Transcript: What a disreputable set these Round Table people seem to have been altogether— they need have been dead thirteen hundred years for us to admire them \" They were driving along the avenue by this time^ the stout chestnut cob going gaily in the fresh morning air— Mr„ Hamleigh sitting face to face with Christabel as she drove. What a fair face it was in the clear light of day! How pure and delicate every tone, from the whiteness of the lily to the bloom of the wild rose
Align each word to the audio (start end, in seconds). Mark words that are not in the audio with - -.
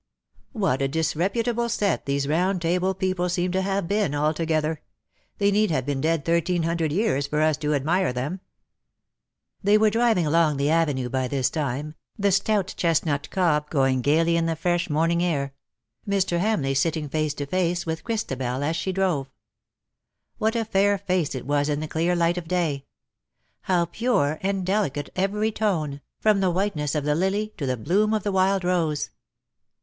What 0.53 0.81
a 0.81 0.87
disreputable 0.87 1.69
set 1.69 2.07
these 2.07 2.27
Round 2.27 2.59
Table 2.59 2.95
people 2.95 3.29
seem 3.29 3.51
to 3.51 3.61
have 3.61 3.87
been 3.87 4.15
altogether— 4.15 4.81
they 5.37 5.51
need 5.51 5.69
have 5.69 5.85
been 5.85 6.01
dead 6.01 6.25
thirteen 6.25 6.63
hundred 6.63 6.91
years 6.91 7.27
for 7.27 7.39
us 7.39 7.55
to 7.57 7.75
admire 7.75 8.11
them 8.11 8.39
\" 9.03 9.63
They 9.63 9.77
were 9.77 9.91
driving 9.91 10.25
along 10.25 10.57
the 10.57 10.71
avenue 10.71 11.07
by 11.07 11.27
this 11.27 11.51
time^ 11.51 11.93
the 12.17 12.31
stout 12.31 12.73
chestnut 12.75 13.29
cob 13.29 13.69
going 13.69 14.01
gaily 14.01 14.37
in 14.37 14.47
the 14.47 14.55
fresh 14.55 14.89
morning 14.89 15.21
air— 15.23 15.53
Mr„ 16.09 16.39
Hamleigh 16.39 16.73
sitting 16.75 17.07
face 17.07 17.35
to 17.35 17.45
face 17.45 17.85
with 17.85 18.03
Christabel 18.03 18.63
as 18.63 18.75
she 18.75 18.91
drove. 18.91 19.29
What 20.39 20.55
a 20.55 20.65
fair 20.65 20.97
face 20.97 21.35
it 21.35 21.45
was 21.45 21.69
in 21.69 21.79
the 21.79 21.87
clear 21.87 22.15
light 22.15 22.39
of 22.39 22.47
day! 22.47 22.85
How 23.69 23.85
pure 23.85 24.39
and 24.41 24.65
delicate 24.65 25.11
every 25.15 25.51
tone, 25.51 26.01
from 26.19 26.39
the 26.39 26.49
whiteness 26.49 26.95
of 26.95 27.03
the 27.03 27.13
lily 27.13 27.53
to 27.57 27.67
the 27.67 27.77
bloom 27.77 28.15
of 28.15 28.23
the 28.23 28.31
wild 28.31 28.63
rose 28.63 29.11